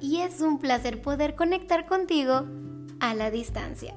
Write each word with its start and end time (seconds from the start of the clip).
Y 0.00 0.22
es 0.22 0.40
un 0.40 0.58
placer 0.58 1.02
poder 1.02 1.34
conectar 1.34 1.84
contigo 1.84 2.46
a 2.98 3.12
la 3.12 3.30
distancia. 3.30 3.94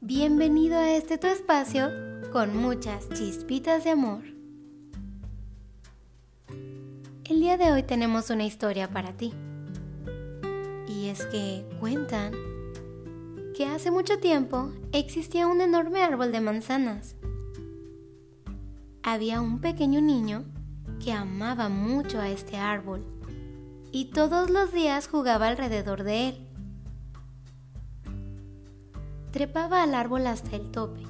Bienvenido 0.00 0.78
a 0.78 0.90
este 0.92 1.18
tu 1.18 1.26
espacio 1.26 1.90
con 2.32 2.56
muchas 2.56 3.10
chispitas 3.10 3.84
de 3.84 3.90
amor. 3.90 4.22
El 7.28 7.40
día 7.40 7.58
de 7.58 7.72
hoy 7.72 7.82
tenemos 7.82 8.30
una 8.30 8.46
historia 8.46 8.88
para 8.88 9.12
ti. 9.12 9.34
Y 10.88 11.08
es 11.08 11.26
que 11.26 11.66
cuentan 11.78 12.32
que 13.54 13.66
hace 13.66 13.90
mucho 13.90 14.18
tiempo 14.18 14.72
existía 14.92 15.46
un 15.46 15.60
enorme 15.60 16.02
árbol 16.02 16.32
de 16.32 16.40
manzanas. 16.40 17.16
Había 19.02 19.42
un 19.42 19.60
pequeño 19.60 20.00
niño 20.00 20.46
que 21.04 21.12
amaba 21.12 21.68
mucho 21.68 22.18
a 22.18 22.30
este 22.30 22.56
árbol 22.56 23.19
y 23.92 24.06
todos 24.06 24.50
los 24.50 24.72
días 24.72 25.08
jugaba 25.08 25.48
alrededor 25.48 26.04
de 26.04 26.28
él. 26.28 26.46
Trepaba 29.32 29.82
al 29.82 29.94
árbol 29.94 30.26
hasta 30.26 30.56
el 30.56 30.70
tope 30.70 31.02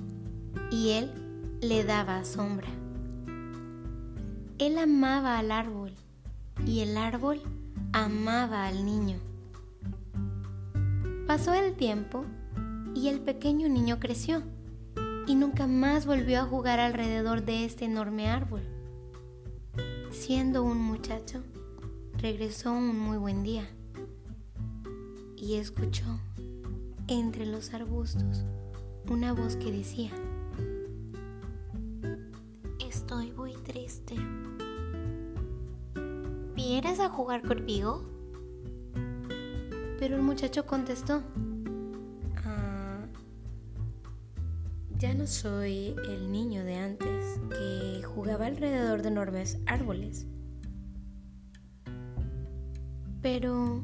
y 0.70 0.90
él 0.90 1.10
le 1.60 1.84
daba 1.84 2.24
sombra. 2.24 2.68
Él 4.58 4.78
amaba 4.78 5.38
al 5.38 5.50
árbol 5.50 5.92
y 6.66 6.80
el 6.80 6.96
árbol 6.96 7.40
amaba 7.92 8.66
al 8.66 8.84
niño. 8.84 9.18
Pasó 11.26 11.54
el 11.54 11.74
tiempo 11.74 12.24
y 12.94 13.08
el 13.08 13.20
pequeño 13.20 13.68
niño 13.68 13.98
creció 14.00 14.42
y 15.26 15.34
nunca 15.34 15.66
más 15.66 16.06
volvió 16.06 16.40
a 16.40 16.44
jugar 16.44 16.80
alrededor 16.80 17.44
de 17.44 17.64
este 17.64 17.84
enorme 17.84 18.28
árbol. 18.28 18.62
Siendo 20.10 20.62
un 20.62 20.78
muchacho, 20.78 21.42
regresó 22.20 22.72
un 22.72 22.98
muy 22.98 23.16
buen 23.16 23.42
día 23.42 23.66
y 25.38 25.54
escuchó 25.54 26.04
entre 27.08 27.46
los 27.46 27.72
arbustos 27.72 28.44
una 29.08 29.32
voz 29.32 29.56
que 29.56 29.72
decía, 29.72 30.10
Estoy 32.86 33.32
muy 33.32 33.54
triste. 33.54 34.16
¿Vienes 36.54 37.00
a 37.00 37.08
jugar 37.08 37.40
conmigo? 37.42 38.04
Pero 39.98 40.16
el 40.16 40.22
muchacho 40.22 40.66
contestó, 40.66 41.22
"Ah, 42.44 43.06
ya 44.98 45.14
no 45.14 45.26
soy 45.26 45.96
el 46.08 46.30
niño 46.30 46.64
de 46.64 46.76
antes 46.76 47.40
que 47.48 48.02
jugaba 48.02 48.46
alrededor 48.46 49.00
de 49.00 49.08
enormes 49.08 49.58
árboles. 49.66 50.26
Pero 53.32 53.80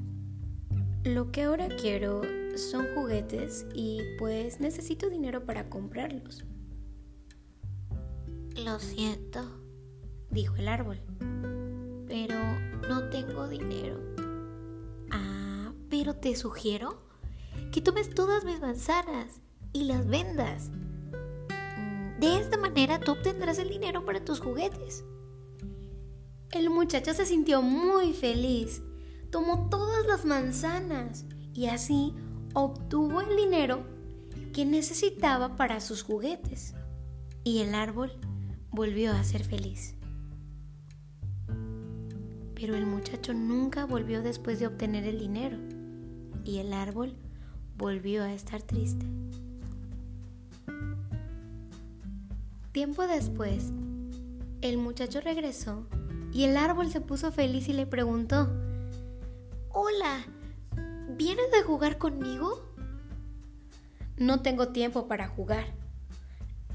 lo 1.05 1.31
que 1.31 1.45
ahora 1.45 1.69
quiero 1.69 2.23
son 2.57 2.85
juguetes 2.97 3.65
y 3.75 4.01
pues 4.19 4.59
necesito 4.59 5.09
dinero 5.09 5.45
para 5.45 5.71
comprarlos. 5.71 6.45
Lo 8.57 8.81
siento, 8.81 9.49
dijo 10.31 10.57
el 10.57 10.67
árbol, 10.67 10.99
pero 12.09 12.35
no 12.89 13.09
tengo 13.11 13.47
dinero. 13.47 14.01
Ah, 15.13 15.73
pero 15.91 16.17
te 16.17 16.35
sugiero 16.35 17.01
que 17.71 17.81
tomes 17.81 18.11
todas 18.11 18.45
mis 18.45 18.61
manzanas 18.61 19.41
y 19.73 19.85
las 19.85 20.09
vendas. 20.09 20.71
Mm, 20.71 22.19
De 22.19 22.41
esta 22.41 22.57
manera 22.57 22.99
tú 22.99 23.12
obtendrás 23.12 23.61
el 23.61 23.69
dinero 23.69 24.05
para 24.05 24.25
tus 24.25 24.41
juguetes. 24.41 25.05
El 26.51 26.69
muchacho 26.69 27.15
se 27.15 27.27
sintió 27.27 27.62
muy 27.62 28.12
feliz. 28.12 28.83
Tomó 29.31 29.69
todas 29.69 30.06
las 30.06 30.25
manzanas 30.25 31.25
y 31.53 31.66
así 31.66 32.14
obtuvo 32.54 33.20
el 33.20 33.37
dinero 33.37 33.84
que 34.53 34.64
necesitaba 34.64 35.56
para 35.56 35.81
sus 35.81 36.03
juguetes. 36.03 36.75
Y 37.44 37.60
el 37.60 37.75
árbol 37.75 38.12
volvió 38.70 39.12
a 39.12 39.25
ser 39.25 39.44
feliz. 39.44 39.94
Pero 42.54 42.75
el 42.75 42.87
muchacho 42.87 43.34
nunca 43.34 43.84
volvió 43.84 44.22
después 44.22 44.59
de 44.59 44.66
obtener 44.66 45.04
el 45.04 45.19
dinero 45.19 45.58
y 46.44 46.58
el 46.58 46.72
árbol 46.72 47.14
volvió 47.76 48.22
a 48.22 48.32
estar 48.32 48.62
triste. 48.62 49.06
Tiempo 52.72 53.06
después, 53.06 53.72
el 54.60 54.78
muchacho 54.78 55.20
regresó 55.20 55.87
y 56.32 56.44
el 56.44 56.56
árbol 56.56 56.91
se 56.91 57.00
puso 57.00 57.32
feliz 57.32 57.69
y 57.69 57.72
le 57.72 57.87
preguntó, 57.87 58.50
Hola, 59.78 60.25
¿vienes 61.19 61.53
a 61.53 61.62
jugar 61.62 61.98
conmigo? 61.98 62.64
No 64.16 64.41
tengo 64.41 64.69
tiempo 64.69 65.06
para 65.06 65.28
jugar. 65.28 65.66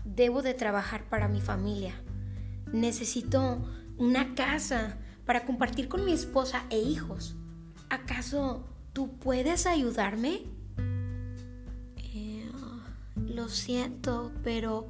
Debo 0.06 0.44
de 0.44 0.54
trabajar 0.54 1.10
para 1.10 1.28
mi 1.28 1.42
familia. 1.42 1.96
Necesito 2.72 3.68
una 3.98 4.36
casa 4.36 5.00
para 5.26 5.48
compartir 5.48 5.88
con 5.88 6.06
mi 6.06 6.12
esposa 6.12 6.66
e 6.70 6.78
hijos. 6.78 7.36
¿Acaso 7.90 8.68
tú 8.94 9.18
puedes 9.18 9.66
ayudarme? 9.66 10.44
Eh, 11.98 12.48
lo 13.16 13.50
siento, 13.50 14.32
pero 14.44 14.90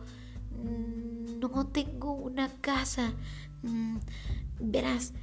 no 1.39 1.67
tengo 1.67 2.11
una 2.11 2.49
casa. 2.59 3.13
Mm, 3.63 3.99
Verás, 4.59 5.13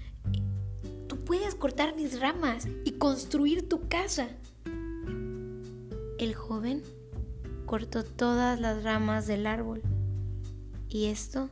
puedes 1.29 1.55
cortar 1.55 1.95
mis 1.95 2.19
ramas 2.19 2.67
y 2.87 2.93
construir 2.93 3.69
tu 3.69 3.87
casa. 3.87 4.29
El 6.19 6.35
joven 6.35 6.83
cortó 7.67 8.03
todas 8.03 8.59
las 8.59 8.83
ramas 8.83 9.27
del 9.27 9.47
árbol 9.47 9.83
y 10.89 11.05
esto 11.05 11.51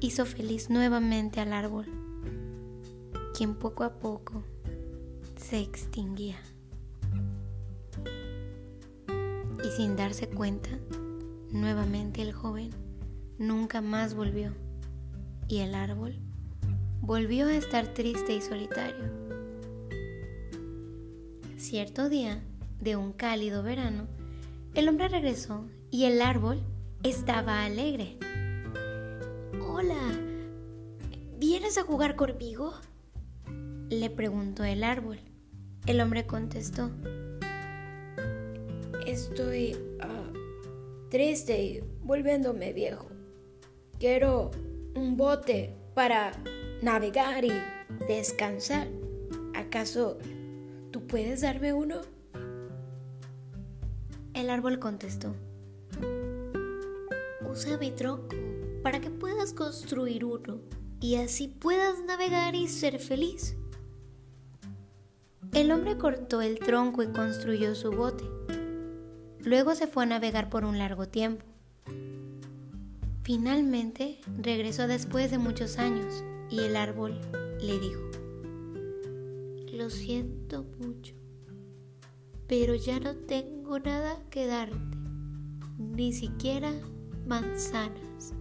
hizo 0.00 0.24
feliz 0.24 0.70
nuevamente 0.70 1.38
al 1.38 1.52
árbol, 1.52 1.84
quien 3.36 3.56
poco 3.56 3.84
a 3.84 3.92
poco 3.98 4.42
se 5.36 5.60
extinguía. 5.60 6.38
Y 9.62 9.70
sin 9.76 9.96
darse 9.96 10.30
cuenta, 10.30 10.70
nuevamente 11.52 12.22
el 12.22 12.32
joven 12.32 12.70
nunca 13.36 13.82
más 13.82 14.14
volvió 14.14 14.54
y 15.46 15.58
el 15.58 15.74
árbol 15.74 16.27
volvió 17.08 17.46
a 17.46 17.56
estar 17.56 17.94
triste 17.94 18.34
y 18.34 18.42
solitario. 18.42 19.06
Cierto 21.56 22.10
día 22.10 22.44
de 22.82 22.96
un 22.96 23.14
cálido 23.14 23.62
verano, 23.62 24.06
el 24.74 24.90
hombre 24.90 25.08
regresó 25.08 25.64
y 25.90 26.04
el 26.04 26.20
árbol 26.20 26.60
estaba 27.02 27.64
alegre. 27.64 28.18
Hola, 29.66 29.96
¿vienes 31.38 31.78
a 31.78 31.84
jugar 31.84 32.14
conmigo? 32.14 32.74
Le 33.88 34.10
preguntó 34.10 34.64
el 34.64 34.84
árbol. 34.84 35.18
El 35.86 36.02
hombre 36.02 36.26
contestó. 36.26 36.90
Estoy 39.06 39.78
ah, 40.00 40.30
triste 41.08 41.58
y 41.62 41.80
volviéndome 42.02 42.74
viejo. 42.74 43.08
Quiero 43.98 44.50
un 44.94 45.16
bote 45.16 45.74
para 45.94 46.32
navegar 46.82 47.44
y 47.44 47.52
descansar. 48.06 48.88
¿Acaso 49.54 50.18
tú 50.90 51.06
puedes 51.06 51.40
darme 51.40 51.72
uno? 51.72 52.00
El 54.34 54.50
árbol 54.50 54.78
contestó. 54.78 55.34
Usa 57.50 57.78
mi 57.78 57.90
tronco 57.90 58.36
para 58.82 59.00
que 59.00 59.10
puedas 59.10 59.52
construir 59.52 60.24
uno 60.24 60.60
y 61.00 61.16
así 61.16 61.48
puedas 61.48 62.00
navegar 62.04 62.54
y 62.54 62.68
ser 62.68 62.98
feliz. 62.98 63.56
El 65.52 65.72
hombre 65.72 65.96
cortó 65.96 66.42
el 66.42 66.58
tronco 66.58 67.02
y 67.02 67.08
construyó 67.08 67.74
su 67.74 67.90
bote. 67.90 68.24
Luego 69.40 69.74
se 69.74 69.86
fue 69.86 70.04
a 70.04 70.06
navegar 70.06 70.50
por 70.50 70.64
un 70.64 70.78
largo 70.78 71.08
tiempo. 71.08 71.44
Finalmente 73.22 74.20
regresó 74.38 74.86
después 74.86 75.30
de 75.30 75.38
muchos 75.38 75.78
años 75.78 76.22
y 76.50 76.60
el 76.60 76.76
árbol 76.76 77.20
le 77.60 77.78
dijo, 77.78 78.02
Lo 79.72 79.90
siento 79.90 80.64
mucho, 80.78 81.14
pero 82.46 82.74
ya 82.74 83.00
no 83.00 83.14
tengo 83.14 83.78
nada 83.78 84.16
que 84.30 84.46
darte, 84.46 84.76
ni 85.78 86.12
siquiera 86.12 86.72
manzanas. 87.26 88.34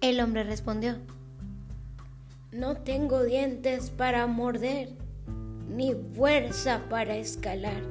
El 0.00 0.20
hombre 0.20 0.44
respondió, 0.44 0.96
No 2.52 2.76
tengo 2.76 3.22
dientes 3.22 3.90
para 3.90 4.26
morder, 4.26 4.90
ni 5.68 5.94
fuerza 5.94 6.88
para 6.88 7.16
escalar. 7.16 7.82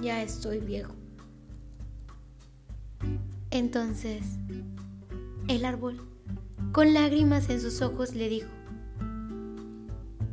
Ya 0.00 0.22
estoy 0.22 0.60
viejo. 0.60 0.94
Entonces, 3.50 4.38
el 5.48 5.64
árbol, 5.64 6.00
con 6.74 6.92
lágrimas 6.92 7.48
en 7.50 7.60
sus 7.60 7.80
ojos, 7.82 8.16
le 8.16 8.28
dijo, 8.28 8.50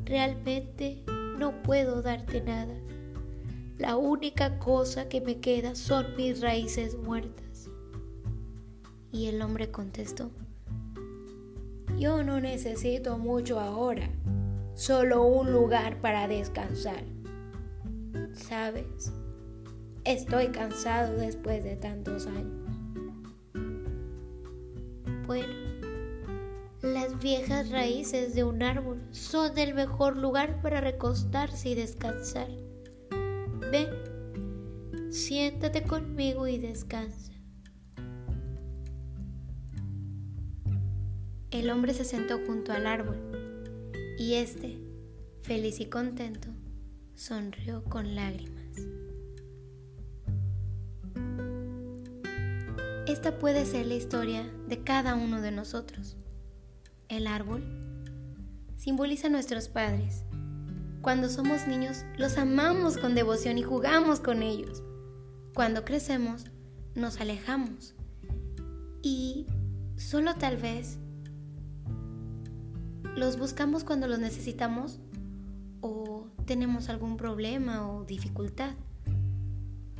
realmente 0.05 1.03
no 1.37 1.61
puedo 1.61 2.01
darte 2.01 2.41
nada. 2.41 2.73
La 3.77 3.95
única 3.95 4.57
cosa 4.57 5.07
que 5.07 5.21
me 5.21 5.39
queda 5.39 5.75
son 5.75 6.15
mis 6.17 6.41
raíces 6.41 6.97
muertas. 6.97 7.69
Y 9.11 9.27
el 9.27 9.39
hombre 9.43 9.69
contestó, 9.69 10.31
yo 11.99 12.23
no 12.23 12.39
necesito 12.41 13.19
mucho 13.19 13.59
ahora, 13.59 14.09
solo 14.73 15.21
un 15.21 15.51
lugar 15.51 16.01
para 16.01 16.27
descansar. 16.27 17.03
¿Sabes? 18.33 19.13
Estoy 20.05 20.47
cansado 20.47 21.17
después 21.17 21.63
de 21.63 21.75
tantos 21.75 22.25
años. 22.25 22.60
Viejas 27.21 27.69
raíces 27.69 28.33
de 28.33 28.43
un 28.43 28.63
árbol 28.63 29.01
son 29.11 29.57
el 29.57 29.73
mejor 29.73 30.17
lugar 30.17 30.61
para 30.61 30.81
recostarse 30.81 31.69
y 31.69 31.75
descansar. 31.75 32.49
Ven, 33.71 33.89
siéntate 35.11 35.83
conmigo 35.83 36.47
y 36.47 36.57
descansa. 36.57 37.31
El 41.51 41.69
hombre 41.69 41.93
se 41.93 42.05
sentó 42.05 42.39
junto 42.45 42.71
al 42.71 42.87
árbol 42.87 43.17
y 44.17 44.35
éste, 44.35 44.79
feliz 45.41 45.79
y 45.79 45.85
contento, 45.85 46.47
sonrió 47.13 47.83
con 47.83 48.15
lágrimas. 48.15 48.61
Esta 53.07 53.37
puede 53.37 53.65
ser 53.65 53.85
la 53.85 53.95
historia 53.95 54.49
de 54.67 54.83
cada 54.83 55.15
uno 55.15 55.41
de 55.41 55.51
nosotros. 55.51 56.17
El 57.11 57.27
árbol 57.27 57.61
simboliza 58.77 59.27
a 59.27 59.29
nuestros 59.29 59.67
padres. 59.67 60.23
Cuando 61.01 61.27
somos 61.27 61.67
niños 61.67 62.05
los 62.17 62.37
amamos 62.37 62.97
con 62.97 63.15
devoción 63.15 63.57
y 63.57 63.63
jugamos 63.63 64.21
con 64.21 64.41
ellos. 64.41 64.81
Cuando 65.53 65.83
crecemos 65.83 66.45
nos 66.95 67.19
alejamos 67.19 67.95
y 69.01 69.45
solo 69.97 70.35
tal 70.35 70.55
vez 70.55 70.99
los 73.17 73.37
buscamos 73.37 73.83
cuando 73.83 74.07
los 74.07 74.19
necesitamos 74.19 75.01
o 75.81 76.29
tenemos 76.45 76.87
algún 76.87 77.17
problema 77.17 77.91
o 77.91 78.05
dificultad. 78.05 78.71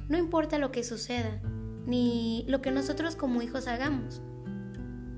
No 0.07 0.17
importa 0.17 0.59
lo 0.59 0.71
que 0.71 0.85
suceda, 0.85 1.41
ni 1.85 2.45
lo 2.47 2.61
que 2.61 2.71
nosotros 2.71 3.17
como 3.17 3.41
hijos 3.41 3.67
hagamos. 3.67 4.21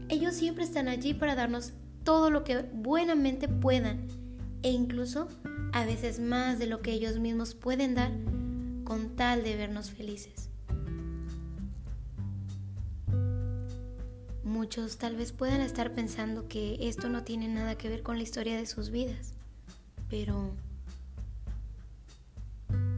Ellos 0.10 0.34
siempre 0.34 0.64
están 0.64 0.88
allí 0.88 1.14
para 1.14 1.36
darnos 1.36 1.74
todo 2.04 2.30
lo 2.30 2.44
que 2.44 2.62
buenamente 2.74 3.48
puedan 3.48 4.08
e 4.62 4.72
incluso 4.72 5.28
a 5.72 5.86
veces 5.86 6.20
más 6.20 6.60
de 6.60 6.68
lo 6.68 6.82
que 6.82 6.92
ellos 6.92 7.20
mismos 7.20 7.56
pueden 7.56 7.96
dar 7.96 8.12
con 8.84 9.16
tal 9.16 9.44
de 9.44 9.56
vernos 9.56 9.92
felices. 9.92 10.50
Muchos 14.44 14.98
tal 14.98 15.16
vez 15.16 15.32
puedan 15.32 15.62
estar 15.62 15.94
pensando 15.94 16.48
que 16.48 16.78
esto 16.88 17.10
no 17.10 17.24
tiene 17.24 17.48
nada 17.48 17.76
que 17.76 17.90
ver 17.90 18.04
con 18.04 18.18
la 18.18 18.24
historia 18.24 18.56
de 18.56 18.66
sus 18.66 18.92
vidas, 18.92 19.34
pero 20.10 20.52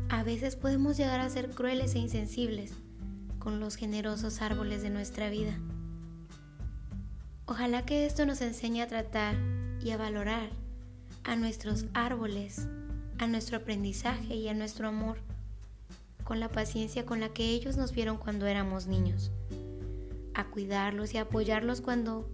a 0.10 0.24
veces 0.24 0.56
podemos 0.56 0.98
llegar 0.98 1.22
a 1.22 1.30
ser 1.30 1.50
crueles 1.51 1.96
e 1.96 2.00
insensibles 2.00 2.74
con 3.40 3.60
los 3.60 3.75
generosos 3.75 4.42
árboles 4.42 4.81
de 4.81 4.90
nuestra 4.90 5.30
vida. 5.30 5.58
Ojalá 7.47 7.86
que 7.86 8.07
esto 8.07 8.25
nos 8.25 8.42
enseñe 8.42 8.81
a 8.81 8.88
tratar 8.88 9.36
y 9.80 9.92
a 9.92 9.97
valorar 9.97 10.50
a 11.24 11.36
nuestros 11.36 11.86
árboles, 11.94 12.68
a 13.19 13.27
nuestro 13.27 13.57
aprendizaje 13.57 14.36
y 14.36 14.47
a 14.47 14.56
nuestro 14.56 14.88
amor, 14.88 15.19
con 16.24 16.39
la 16.39 16.50
paciencia 16.50 17.06
con 17.06 17.19
la 17.19 17.30
que 17.30 17.50
ellos 17.50 17.77
nos 17.77 17.92
vieron 17.92 18.18
cuando 18.18 18.47
éramos 18.47 18.88
niños, 18.88 19.31
a 20.33 20.45
cuidarlos 20.45 21.13
y 21.13 21.19
apoyarlos 21.19 21.81
cuando 21.81 22.27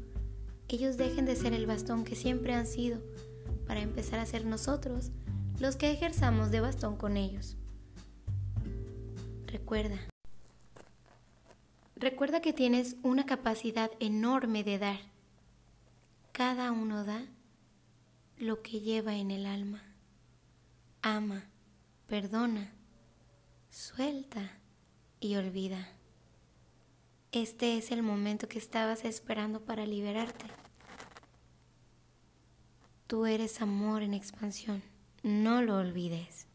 ellos 0.69 0.95
dejen 0.95 1.25
de 1.25 1.35
ser 1.35 1.53
el 1.53 1.65
bastón 1.65 2.05
que 2.05 2.15
siempre 2.15 2.53
han 2.53 2.65
sido, 2.65 3.01
para 3.67 3.81
empezar 3.81 4.19
a 4.19 4.25
ser 4.25 4.45
nosotros 4.45 5.11
los 5.59 5.75
que 5.75 5.91
ejerzamos 5.91 6.51
de 6.51 6.61
bastón 6.61 6.95
con 6.95 7.17
ellos. 7.17 7.57
Recuerda, 9.45 10.10
Recuerda 12.01 12.41
que 12.41 12.51
tienes 12.51 12.95
una 13.03 13.27
capacidad 13.27 13.91
enorme 13.99 14.63
de 14.63 14.79
dar. 14.79 14.99
Cada 16.31 16.71
uno 16.71 17.03
da 17.03 17.27
lo 18.39 18.63
que 18.63 18.79
lleva 18.79 19.17
en 19.17 19.29
el 19.29 19.45
alma. 19.45 19.83
Ama, 21.03 21.45
perdona, 22.07 22.73
suelta 23.69 24.57
y 25.19 25.35
olvida. 25.35 25.89
Este 27.31 27.77
es 27.77 27.91
el 27.91 28.01
momento 28.01 28.47
que 28.47 28.57
estabas 28.57 29.05
esperando 29.05 29.61
para 29.63 29.85
liberarte. 29.85 30.45
Tú 33.05 33.27
eres 33.27 33.61
amor 33.61 34.01
en 34.01 34.15
expansión, 34.15 34.81
no 35.21 35.61
lo 35.61 35.77
olvides. 35.77 36.47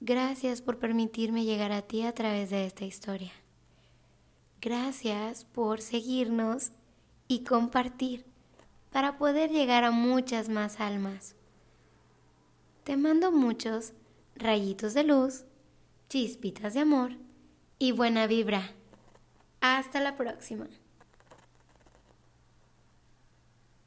Gracias 0.00 0.60
por 0.60 0.78
permitirme 0.78 1.46
llegar 1.46 1.72
a 1.72 1.80
ti 1.80 2.02
a 2.02 2.12
través 2.12 2.50
de 2.50 2.66
esta 2.66 2.84
historia. 2.84 3.32
Gracias 4.66 5.44
por 5.44 5.80
seguirnos 5.80 6.72
y 7.28 7.44
compartir 7.44 8.24
para 8.90 9.16
poder 9.16 9.52
llegar 9.52 9.84
a 9.84 9.92
muchas 9.92 10.48
más 10.48 10.80
almas. 10.80 11.36
Te 12.82 12.96
mando 12.96 13.30
muchos 13.30 13.92
rayitos 14.34 14.92
de 14.92 15.04
luz, 15.04 15.44
chispitas 16.08 16.74
de 16.74 16.80
amor 16.80 17.12
y 17.78 17.92
buena 17.92 18.26
vibra. 18.26 18.72
Hasta 19.60 20.00
la 20.00 20.16
próxima. 20.16 20.66